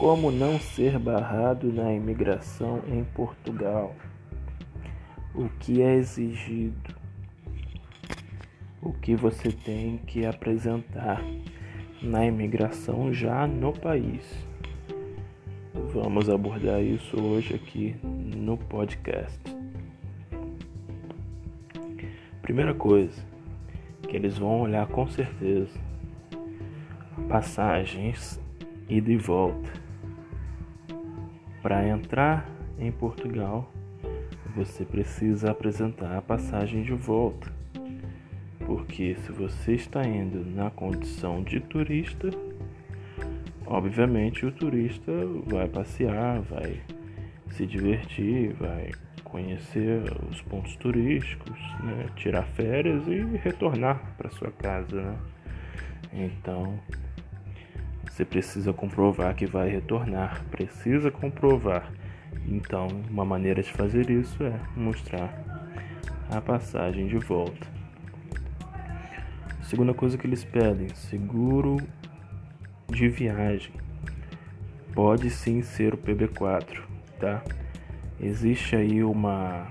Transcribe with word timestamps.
Como 0.00 0.32
não 0.32 0.58
ser 0.58 0.98
barrado 0.98 1.70
na 1.70 1.92
imigração 1.92 2.82
em 2.88 3.04
Portugal? 3.04 3.94
O 5.34 5.46
que 5.58 5.82
é 5.82 5.96
exigido? 5.96 6.96
O 8.80 8.94
que 8.94 9.14
você 9.14 9.52
tem 9.52 9.98
que 9.98 10.24
apresentar 10.24 11.22
na 12.00 12.24
imigração 12.24 13.12
já 13.12 13.46
no 13.46 13.74
país? 13.74 14.24
Vamos 15.92 16.30
abordar 16.30 16.80
isso 16.80 17.22
hoje 17.22 17.54
aqui 17.54 17.94
no 18.02 18.56
podcast. 18.56 19.38
Primeira 22.40 22.72
coisa 22.72 23.22
que 24.08 24.16
eles 24.16 24.38
vão 24.38 24.62
olhar 24.62 24.86
com 24.86 25.06
certeza 25.10 25.78
passagens 27.28 28.40
ida 28.88 29.12
e 29.12 29.18
volta 29.18 29.89
para 31.62 31.86
entrar 31.86 32.48
em 32.78 32.90
Portugal, 32.90 33.70
você 34.54 34.84
precisa 34.84 35.50
apresentar 35.50 36.16
a 36.16 36.22
passagem 36.22 36.82
de 36.82 36.92
volta. 36.92 37.52
Porque 38.66 39.16
se 39.16 39.32
você 39.32 39.74
está 39.74 40.04
indo 40.04 40.44
na 40.44 40.70
condição 40.70 41.42
de 41.42 41.60
turista, 41.60 42.30
obviamente 43.66 44.46
o 44.46 44.52
turista 44.52 45.12
vai 45.46 45.68
passear, 45.68 46.40
vai 46.42 46.80
se 47.48 47.66
divertir, 47.66 48.52
vai 48.54 48.90
conhecer 49.24 50.02
os 50.28 50.40
pontos 50.42 50.76
turísticos, 50.76 51.58
né? 51.82 52.06
tirar 52.16 52.44
férias 52.44 53.06
e 53.06 53.22
retornar 53.36 54.14
para 54.16 54.30
sua 54.30 54.50
casa. 54.50 55.00
Né? 55.00 55.18
Então, 56.12 56.78
você 58.10 58.24
precisa 58.24 58.72
comprovar 58.72 59.34
que 59.36 59.46
vai 59.46 59.70
retornar. 59.70 60.44
Precisa 60.50 61.10
comprovar. 61.10 61.90
Então, 62.46 62.88
uma 63.08 63.24
maneira 63.24 63.62
de 63.62 63.72
fazer 63.72 64.10
isso 64.10 64.42
é 64.42 64.60
mostrar 64.76 65.32
a 66.28 66.40
passagem 66.40 67.06
de 67.06 67.16
volta. 67.18 67.66
Segunda 69.62 69.94
coisa 69.94 70.18
que 70.18 70.26
eles 70.26 70.44
pedem: 70.44 70.88
seguro 70.88 71.76
de 72.88 73.08
viagem. 73.08 73.72
Pode 74.92 75.30
sim 75.30 75.62
ser 75.62 75.94
o 75.94 75.96
PB4, 75.96 76.82
tá? 77.20 77.42
Existe 78.20 78.74
aí 78.74 79.04
uma 79.04 79.68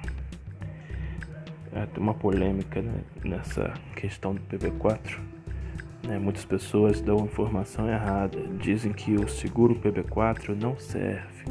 uma 1.97 2.15
polêmica 2.15 2.81
né, 2.81 3.01
nessa 3.23 3.73
questão 3.95 4.33
do 4.33 4.41
PB4 4.41 5.19
né, 6.03 6.17
muitas 6.17 6.45
pessoas 6.45 7.01
dão 7.01 7.25
informação 7.25 7.89
errada, 7.89 8.39
dizem 8.59 8.91
que 8.93 9.15
o 9.15 9.27
seguro 9.27 9.75
PB4 9.75 10.55
não 10.55 10.77
serve. 10.77 11.45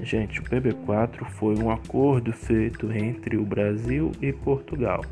Gente, 0.00 0.40
o 0.40 0.44
PB4 0.44 1.24
foi 1.26 1.56
um 1.58 1.70
acordo 1.70 2.32
feito 2.32 2.90
entre 2.92 3.36
o 3.36 3.44
Brasil 3.44 4.12
e 4.20 4.32
Portugal. 4.32 5.04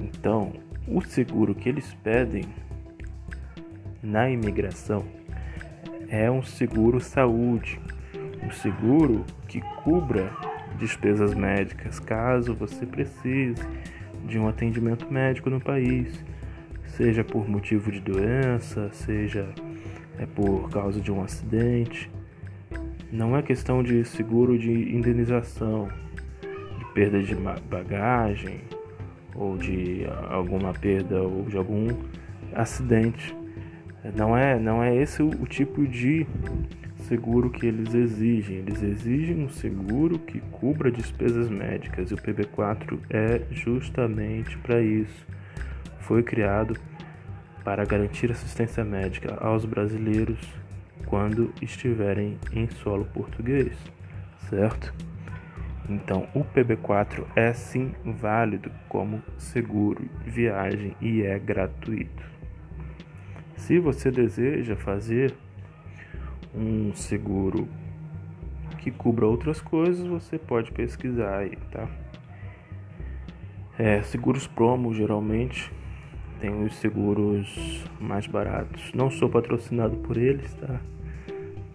Então, 0.00 0.52
o 0.86 1.00
seguro 1.00 1.54
que 1.54 1.68
eles 1.68 1.94
pedem 2.02 2.44
na 4.02 4.28
imigração 4.28 5.04
é 6.08 6.30
um 6.30 6.42
seguro 6.42 7.00
saúde, 7.00 7.80
um 8.44 8.50
seguro 8.50 9.24
que 9.48 9.60
cubra 9.82 10.30
despesas 10.78 11.32
médicas 11.32 12.00
caso 12.00 12.54
você 12.54 12.84
precise 12.84 13.62
de 14.26 14.38
um 14.38 14.48
atendimento 14.48 15.10
médico 15.10 15.48
no 15.48 15.60
país 15.60 16.22
seja 16.96 17.24
por 17.24 17.48
motivo 17.48 17.90
de 17.90 18.00
doença, 18.00 18.90
seja 18.92 19.48
é 20.18 20.26
por 20.26 20.70
causa 20.70 21.00
de 21.00 21.10
um 21.10 21.22
acidente. 21.22 22.10
Não 23.10 23.36
é 23.36 23.42
questão 23.42 23.82
de 23.82 24.04
seguro 24.04 24.58
de 24.58 24.70
indenização, 24.70 25.88
de 26.78 26.84
perda 26.94 27.22
de 27.22 27.34
bagagem 27.34 28.60
ou 29.34 29.56
de 29.56 30.06
alguma 30.28 30.72
perda 30.72 31.22
ou 31.22 31.44
de 31.44 31.56
algum 31.56 31.88
acidente. 32.54 33.34
Não 34.16 34.36
é, 34.36 34.58
não 34.58 34.82
é 34.82 34.94
esse 34.94 35.22
o, 35.22 35.28
o 35.28 35.46
tipo 35.46 35.86
de 35.86 36.26
seguro 37.08 37.50
que 37.50 37.66
eles 37.66 37.94
exigem. 37.94 38.58
Eles 38.58 38.82
exigem 38.82 39.44
um 39.44 39.48
seguro 39.48 40.18
que 40.18 40.40
cubra 40.50 40.90
despesas 40.90 41.48
médicas 41.48 42.10
e 42.10 42.14
o 42.14 42.16
PB4 42.16 42.98
é 43.10 43.42
justamente 43.50 44.58
para 44.58 44.80
isso 44.82 45.26
foi 46.12 46.22
criado 46.22 46.78
para 47.64 47.86
garantir 47.86 48.30
assistência 48.30 48.84
médica 48.84 49.34
aos 49.40 49.64
brasileiros 49.64 50.38
quando 51.06 51.50
estiverem 51.62 52.36
em 52.52 52.68
solo 52.68 53.06
português, 53.06 53.74
certo? 54.50 54.92
Então, 55.88 56.28
o 56.34 56.44
PB4 56.44 57.24
é 57.34 57.54
sim 57.54 57.94
válido 58.04 58.70
como 58.90 59.22
seguro 59.38 60.06
de 60.22 60.30
viagem 60.30 60.94
e 61.00 61.22
é 61.22 61.38
gratuito. 61.38 62.22
Se 63.56 63.78
você 63.78 64.10
deseja 64.10 64.76
fazer 64.76 65.34
um 66.54 66.92
seguro 66.94 67.66
que 68.76 68.90
cubra 68.90 69.26
outras 69.26 69.62
coisas, 69.62 70.06
você 70.06 70.38
pode 70.38 70.72
pesquisar 70.72 71.38
aí, 71.38 71.56
tá? 71.70 71.88
É, 73.78 74.02
seguros 74.02 74.46
promo 74.46 74.92
geralmente 74.92 75.72
tem 76.42 76.64
os 76.64 76.74
seguros 76.74 77.84
mais 78.00 78.26
baratos. 78.26 78.92
Não 78.92 79.08
sou 79.08 79.30
patrocinado 79.30 79.96
por 79.98 80.16
eles, 80.16 80.52
tá? 80.54 80.80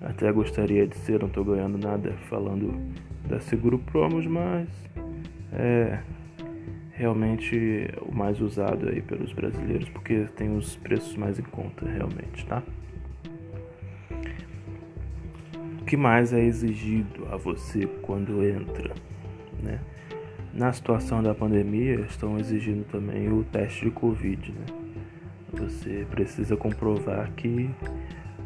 Até 0.01 0.29
gostaria 0.29 0.85
de 0.85 0.97
ser, 0.97 1.21
não 1.21 1.29
estou 1.29 1.45
ganhando 1.45 1.77
nada 1.77 2.11
falando 2.29 2.77
da 3.25 3.39
Seguro 3.39 3.79
Promos, 3.79 4.27
mas 4.27 4.67
é 5.53 5.99
realmente 6.91 7.87
o 8.01 8.13
mais 8.13 8.41
usado 8.41 8.89
aí 8.89 9.01
pelos 9.01 9.31
brasileiros, 9.31 9.87
porque 9.87 10.27
tem 10.35 10.55
os 10.55 10.75
preços 10.75 11.15
mais 11.15 11.39
em 11.39 11.43
conta 11.43 11.87
realmente, 11.87 12.45
tá? 12.45 12.61
O 15.81 15.85
que 15.85 15.95
mais 15.95 16.33
é 16.33 16.43
exigido 16.43 17.25
a 17.31 17.37
você 17.37 17.87
quando 18.01 18.43
entra, 18.43 18.93
né? 19.63 19.79
Na 20.57 20.73
situação 20.73 21.21
da 21.21 21.35
pandemia, 21.35 21.99
estão 22.09 22.39
exigindo 22.39 22.83
também 22.85 23.31
o 23.31 23.43
teste 23.43 23.85
de 23.85 23.91
Covid. 23.91 24.51
Né? 24.51 24.65
Você 25.53 26.07
precisa 26.09 26.57
comprovar 26.57 27.31
que 27.33 27.69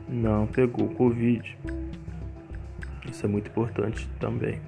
não 0.10 0.46
pegou 0.46 0.90
Covid. 0.90 1.58
Isso 3.10 3.26
é 3.26 3.30
muito 3.30 3.50
importante 3.50 4.10
também. 4.20 4.60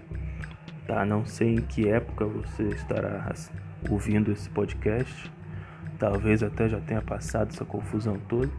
Tá? 0.87 1.03
Não 1.03 1.25
sei 1.25 1.55
em 1.55 1.61
que 1.61 1.89
época 1.89 2.25
você 2.25 2.63
estará 2.69 3.29
ouvindo 3.89 4.31
esse 4.31 4.49
podcast. 4.49 5.29
Talvez 5.99 6.41
até 6.41 6.69
já 6.69 6.79
tenha 6.79 7.01
passado 7.01 7.49
essa 7.49 7.65
confusão 7.65 8.17
toda. 8.29 8.49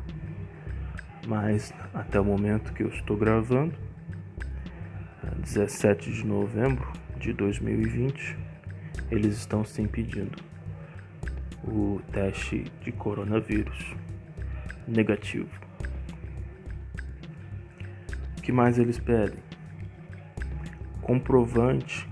Mas 1.26 1.72
até 1.94 2.20
o 2.20 2.24
momento 2.24 2.74
que 2.74 2.82
eu 2.82 2.88
estou 2.88 3.16
gravando, 3.16 3.72
17 5.38 6.12
de 6.12 6.26
novembro 6.26 6.86
de 7.18 7.32
2020, 7.32 8.44
eles 9.14 9.36
estão 9.36 9.64
sim 9.64 9.86
pedindo 9.86 10.36
o 11.62 12.00
teste 12.12 12.64
de 12.82 12.90
coronavírus 12.90 13.94
negativo. 14.88 15.48
O 18.36 18.42
que 18.42 18.50
mais 18.50 18.78
eles 18.78 18.98
pedem? 18.98 19.38
Comprovante 21.00 22.08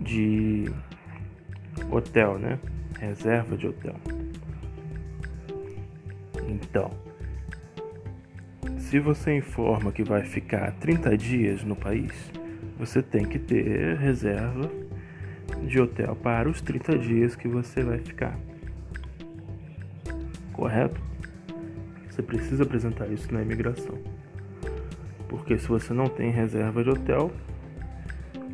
de 0.00 0.64
hotel, 1.90 2.38
né? 2.38 2.58
Reserva 2.98 3.56
de 3.56 3.66
hotel. 3.66 3.94
Então, 6.48 6.90
se 8.78 8.98
você 8.98 9.36
informa 9.36 9.92
que 9.92 10.02
vai 10.02 10.24
ficar 10.24 10.72
30 10.72 11.16
dias 11.16 11.62
no 11.62 11.76
país, 11.76 12.32
você 12.78 13.02
tem 13.02 13.24
que 13.24 13.38
ter 13.38 13.96
reserva 13.96 14.70
de 15.66 15.80
hotel 15.80 16.14
para 16.14 16.48
os 16.48 16.60
30 16.60 16.98
dias 16.98 17.34
que 17.34 17.48
você 17.48 17.82
vai 17.82 17.98
ficar. 17.98 18.38
Correto? 20.52 21.00
Você 22.08 22.22
precisa 22.22 22.62
apresentar 22.62 23.06
isso 23.08 23.32
na 23.32 23.42
imigração. 23.42 23.98
Porque 25.28 25.58
se 25.58 25.68
você 25.68 25.92
não 25.92 26.06
tem 26.06 26.30
reserva 26.30 26.82
de 26.82 26.90
hotel, 26.90 27.32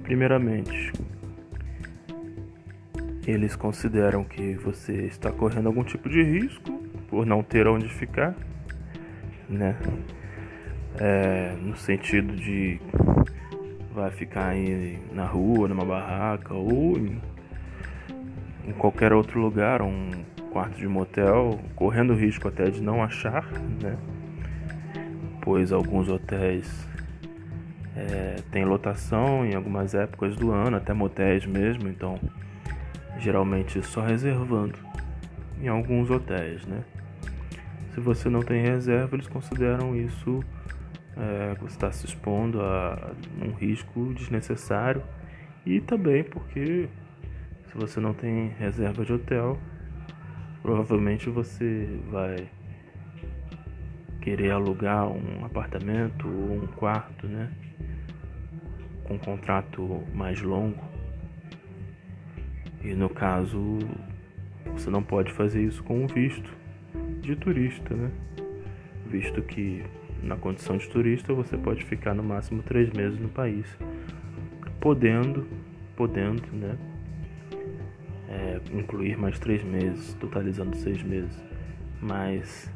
primeiramente, 0.03 0.93
eles 3.27 3.57
consideram 3.57 4.25
que 4.25 4.55
você 4.55 5.07
está 5.07 5.31
correndo 5.31 5.67
algum 5.67 5.85
tipo 5.85 6.09
de 6.09 6.23
risco 6.23 6.83
por 7.09 7.25
não 7.25 7.43
ter 7.43 7.67
onde 7.67 7.89
ficar, 7.89 8.35
né? 9.49 9.77
É, 10.97 11.57
no 11.61 11.77
sentido 11.77 12.37
de 12.37 12.81
vai 13.95 14.11
ficar 14.11 14.49
aí 14.49 14.99
na 15.13 15.25
rua, 15.25 15.69
numa 15.69 15.85
barraca 15.85 16.53
ou 16.53 16.99
em, 16.99 17.21
em 18.67 18.73
qualquer 18.73 19.13
outro 19.13 19.41
lugar, 19.41 19.81
um 19.81 20.11
quarto 20.51 20.77
de 20.77 20.89
motel, 20.89 21.61
correndo 21.77 22.13
risco 22.13 22.49
até 22.49 22.71
de 22.71 22.83
não 22.83 23.03
achar, 23.03 23.45
né? 23.81 23.97
pois 25.41 25.73
alguns 25.73 26.09
hotéis 26.09 26.89
é, 27.95 28.37
têm 28.51 28.65
lotação 28.65 29.47
em 29.47 29.55
algumas 29.55 29.95
épocas 29.95 30.35
do 30.35 30.51
ano, 30.51 30.77
até 30.77 30.93
motéis 30.93 31.47
mesmo, 31.47 31.89
então 31.89 32.19
geralmente 33.19 33.81
só 33.83 34.01
reservando 34.01 34.79
em 35.63 35.69
alguns 35.69 36.11
hotéis, 36.11 36.67
né? 36.67 36.83
Se 37.95 38.01
você 38.01 38.29
não 38.29 38.41
tem 38.41 38.61
reserva, 38.61 39.15
eles 39.15 39.29
consideram 39.29 39.95
isso 39.95 40.41
é, 41.17 41.55
você 41.61 41.75
está 41.75 41.93
se 41.93 42.07
expondo 42.07 42.61
a 42.61 43.13
um 43.41 43.53
risco 43.53 44.13
desnecessário 44.15 45.03
e 45.65 45.81
também 45.81 46.25
porque 46.25 46.89
se 47.67 47.75
você 47.75 48.01
não 48.01 48.13
tem 48.13 48.49
reserva 48.59 49.05
de 49.05 49.13
hotel, 49.13 49.59
provavelmente 50.63 51.29
você 51.29 51.89
vai 52.11 52.49
querer 54.21 54.53
alugar 54.53 55.07
um 55.09 55.45
apartamento 55.45 56.27
ou 56.27 56.63
um 56.63 56.67
quarto, 56.67 57.27
né? 57.27 57.51
Com 59.05 59.15
um 59.15 59.19
contrato 59.19 60.03
mais 60.15 60.41
longo. 60.41 60.83
E 62.83 62.95
no 62.95 63.09
caso, 63.09 63.79
você 64.73 64.89
não 64.89 65.03
pode 65.03 65.33
fazer 65.33 65.63
isso 65.63 65.83
com 65.85 66.05
um 66.05 66.07
visto 66.07 66.51
de 67.21 67.37
turista, 67.37 67.95
né? 67.95 68.11
Visto 69.07 69.43
que 69.43 69.85
na 70.25 70.37
condição 70.37 70.77
de 70.77 70.89
turista 70.89 71.33
você 71.33 71.57
pode 71.57 71.85
ficar 71.85 72.15
no 72.15 72.23
máximo 72.23 72.63
três 72.63 72.91
meses 72.91 73.19
no 73.21 73.29
país, 73.29 73.67
podendo, 74.81 75.47
podendo, 75.95 76.43
né? 76.53 76.77
É, 78.29 78.61
incluir 78.73 79.17
mais 79.17 79.39
três 79.39 79.63
meses, 79.63 80.15
totalizando 80.15 80.75
seis 80.77 81.03
meses, 81.03 81.45
mas 82.01 82.73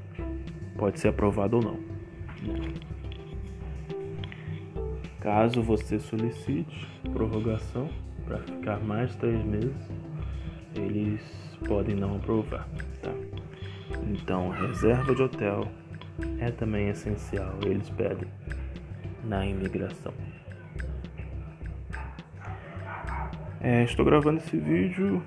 pode 0.76 1.00
ser 1.00 1.08
aprovado 1.08 1.56
ou 1.56 1.62
não. 1.62 1.74
Né? 1.74 2.72
Caso 5.20 5.62
você 5.62 5.98
solicite 5.98 6.86
prorrogação 7.12 7.88
para 8.24 8.38
ficar 8.38 8.78
mais 8.78 9.16
três 9.16 9.44
meses, 9.44 9.90
eles 10.76 11.20
podem 11.66 11.96
não 11.96 12.16
aprovar, 12.16 12.68
tá? 13.02 13.12
Então, 14.06 14.50
reserva 14.50 15.14
de 15.14 15.22
hotel 15.22 15.68
é 16.40 16.50
também 16.50 16.88
essencial, 16.88 17.58
eles 17.64 17.88
pedem 17.90 18.28
na 19.24 19.46
imigração. 19.46 20.12
É, 23.60 23.82
estou 23.82 24.04
gravando 24.04 24.38
esse 24.38 24.56
vídeo 24.56 25.22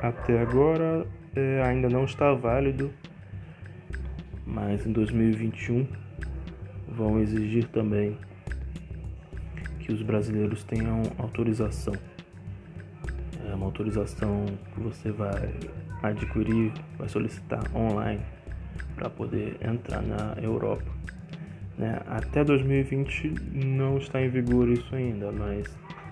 até 0.00 0.40
agora 0.40 1.06
é, 1.34 1.62
ainda 1.62 1.88
não 1.88 2.04
está 2.04 2.32
válido, 2.32 2.92
mas 4.46 4.86
em 4.86 4.92
2021 4.92 5.86
vão 6.88 7.18
exigir 7.20 7.66
também 7.68 8.16
que 9.80 9.92
os 9.92 10.02
brasileiros 10.02 10.62
tenham 10.64 11.02
autorização. 11.18 11.94
É 13.50 13.54
uma 13.54 13.66
autorização 13.66 14.46
que 14.72 14.80
você 14.80 15.10
vai 15.10 15.52
adquirir, 16.02 16.72
vai 16.96 17.08
solicitar 17.08 17.64
online 17.74 18.37
para 18.94 19.10
poder 19.10 19.56
entrar 19.60 20.02
na 20.02 20.34
Europa. 20.40 20.84
Né? 21.76 22.00
Até 22.06 22.44
2020 22.44 23.34
não 23.52 23.98
está 23.98 24.20
em 24.20 24.28
vigor 24.28 24.68
isso 24.68 24.94
ainda, 24.94 25.30
mas 25.30 25.66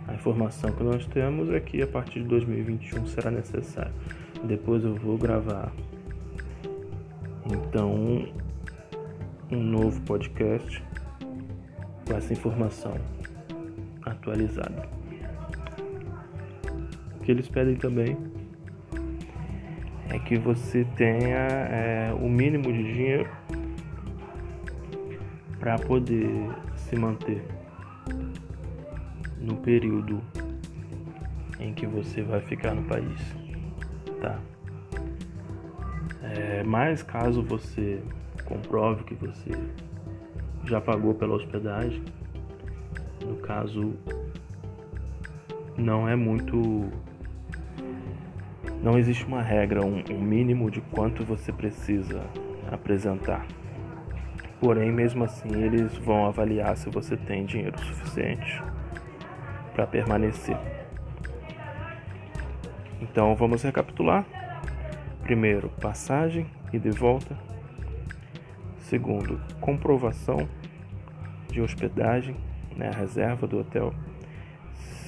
a 0.06 0.14
informação 0.14 0.70
que 0.70 0.82
nós 0.82 1.04
temos 1.06 1.50
é 1.50 1.58
que 1.58 1.82
a 1.82 1.86
partir 1.86 2.22
de 2.22 2.28
2021 2.28 3.06
será 3.06 3.30
necessário. 3.30 3.92
Depois 4.44 4.84
eu 4.84 4.94
vou 4.94 5.18
gravar 5.18 5.72
então 7.50 8.28
um 9.50 9.62
novo 9.62 10.00
podcast 10.02 10.82
com 12.06 12.16
essa 12.16 12.32
informação 12.32 12.94
atualizada. 14.02 14.88
O 17.16 17.24
que 17.24 17.32
eles 17.32 17.48
pedem 17.48 17.74
também 17.74 18.16
é 20.10 20.18
que 20.18 20.36
você 20.36 20.84
tenha 20.96 21.36
é, 21.36 22.12
o 22.14 22.28
mínimo 22.28 22.72
de 22.72 22.92
dinheiro 22.92 23.30
para 25.58 25.78
poder 25.78 26.48
se 26.76 26.96
manter 26.96 27.44
no 29.40 29.56
período 29.56 30.20
em 31.58 31.72
que 31.72 31.86
você 31.86 32.22
vai 32.22 32.40
ficar 32.40 32.74
no 32.74 32.82
país, 32.84 33.20
tá? 34.20 34.38
É, 36.22 36.62
mas 36.62 37.02
caso 37.02 37.42
você 37.42 38.00
comprove 38.44 39.04
que 39.04 39.14
você 39.14 39.50
já 40.64 40.80
pagou 40.80 41.14
pela 41.14 41.34
hospedagem, 41.34 42.02
no 43.24 43.36
caso 43.36 43.94
não 45.76 46.08
é 46.08 46.16
muito 46.16 46.90
não 48.86 48.96
existe 48.96 49.26
uma 49.26 49.42
regra, 49.42 49.84
um, 49.84 50.00
um 50.12 50.20
mínimo 50.20 50.70
de 50.70 50.80
quanto 50.80 51.24
você 51.24 51.52
precisa 51.52 52.22
apresentar. 52.70 53.44
Porém, 54.60 54.92
mesmo 54.92 55.24
assim, 55.24 55.48
eles 55.60 55.96
vão 55.96 56.24
avaliar 56.24 56.76
se 56.76 56.88
você 56.88 57.16
tem 57.16 57.44
dinheiro 57.44 57.76
suficiente 57.80 58.62
para 59.74 59.88
permanecer. 59.88 60.56
Então, 63.02 63.34
vamos 63.34 63.60
recapitular. 63.64 64.24
Primeiro, 65.20 65.68
passagem 65.80 66.46
e 66.72 66.78
de 66.78 66.90
volta. 66.90 67.36
Segundo, 68.78 69.40
comprovação 69.60 70.48
de 71.50 71.60
hospedagem, 71.60 72.36
né, 72.76 72.90
a 72.94 72.96
reserva 72.96 73.48
do 73.48 73.58
hotel. 73.58 73.92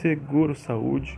Seguro 0.00 0.56
saúde 0.56 1.16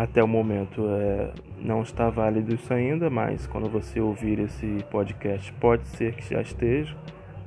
Até 0.00 0.24
o 0.24 0.26
momento 0.26 0.82
é, 0.88 1.30
não 1.58 1.82
está 1.82 2.08
válido 2.08 2.54
isso 2.54 2.72
ainda, 2.72 3.10
mas 3.10 3.46
quando 3.46 3.68
você 3.68 4.00
ouvir 4.00 4.38
esse 4.38 4.82
podcast, 4.90 5.52
pode 5.60 5.86
ser 5.88 6.14
que 6.14 6.32
já 6.32 6.40
esteja 6.40 6.96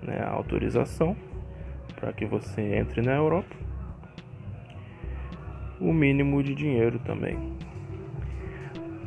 né, 0.04 0.20
a 0.20 0.30
autorização 0.30 1.18
para 1.96 2.14
que 2.14 2.28
você 2.28 2.62
entre 2.76 3.02
na 3.02 3.14
Europa. 3.14 3.56
O 5.82 5.92
mínimo 5.92 6.44
de 6.44 6.54
dinheiro 6.54 7.00
também 7.00 7.40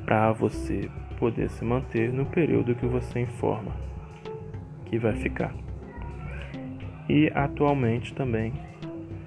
para 0.05 0.33
você 0.33 0.91
poder 1.17 1.49
se 1.49 1.65
manter 1.65 2.13
no 2.13 2.27
período 2.27 2.75
que 2.75 2.87
você 2.87 3.21
informa 3.21 3.77
que 4.87 4.99
vai 4.99 5.15
ficar. 5.15 5.55
E 7.09 7.31
atualmente 7.33 8.13
também 8.13 8.53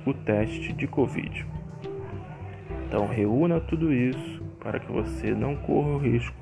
o 0.06 0.14
teste 0.14 0.74
de 0.74 0.88
Covid. 0.88 1.59
Então, 2.90 3.06
reúna 3.06 3.60
tudo 3.60 3.94
isso 3.94 4.42
para 4.60 4.80
que 4.80 4.92
você 4.92 5.32
não 5.36 5.56
corra 5.56 5.90
o 5.90 5.98
risco 6.00 6.36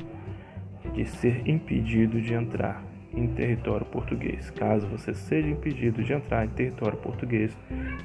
de 0.93 1.03
ser 1.03 1.45
impedido 1.45 2.21
de 2.21 2.33
entrar 2.33 2.81
em 3.13 3.27
território 3.27 3.85
português. 3.85 4.49
Caso 4.51 4.87
você 4.87 5.13
seja 5.13 5.49
impedido 5.49 6.01
de 6.01 6.13
entrar 6.13 6.45
em 6.45 6.49
território 6.49 6.97
português, 6.99 7.51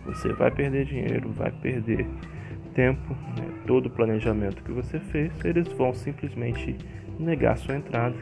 você 0.05 0.33
vai 0.33 0.51
perder 0.51 0.87
dinheiro, 0.87 1.31
vai 1.31 1.53
perder 1.53 2.05
tempo, 2.75 3.15
né? 3.39 3.47
todo 3.65 3.87
o 3.87 3.91
planejamento 3.91 4.65
que 4.65 4.73
você 4.73 4.99
fez, 4.99 5.33
eles 5.45 5.69
vão 5.69 5.95
simplesmente 5.95 6.77
negar 7.21 7.57
sua 7.57 7.77
entrada 7.77 8.17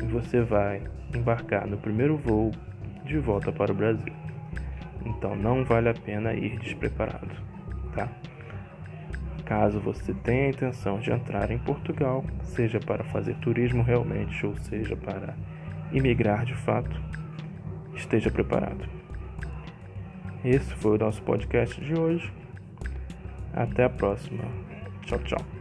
e 0.00 0.04
você 0.04 0.40
vai 0.40 0.82
embarcar 1.12 1.66
no 1.66 1.78
primeiro 1.78 2.16
voo 2.16 2.52
de 3.04 3.18
volta 3.18 3.50
para 3.50 3.72
o 3.72 3.74
Brasil. 3.74 4.12
Então 5.04 5.34
não 5.34 5.64
vale 5.64 5.88
a 5.88 5.94
pena 5.94 6.32
ir 6.32 6.60
despreparado, 6.60 7.34
tá? 7.92 8.08
Caso 9.48 9.80
você 9.80 10.12
tenha 10.12 10.44
a 10.44 10.50
intenção 10.50 11.00
de 11.00 11.10
entrar 11.10 11.50
em 11.50 11.56
Portugal, 11.56 12.22
seja 12.42 12.78
para 12.78 13.02
fazer 13.02 13.34
turismo 13.36 13.82
realmente 13.82 14.44
ou 14.44 14.54
seja 14.58 14.94
para 14.94 15.34
imigrar 15.90 16.44
de 16.44 16.54
fato, 16.54 17.00
esteja 17.94 18.30
preparado. 18.30 18.86
Esse 20.44 20.74
foi 20.74 20.96
o 20.96 20.98
nosso 20.98 21.22
podcast 21.22 21.80
de 21.80 21.98
hoje. 21.98 22.30
Até 23.54 23.84
a 23.84 23.88
próxima. 23.88 24.44
Tchau, 25.00 25.18
tchau. 25.20 25.57